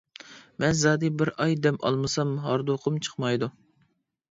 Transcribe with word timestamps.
مەن 0.63 0.71
زادى 0.79 1.11
بىر 1.19 1.31
ئاي 1.43 1.53
دەم 1.67 1.77
ئالمىسام 1.89 2.33
ھاردۇقۇم 2.47 3.01
چىقمايدۇ. 3.09 3.53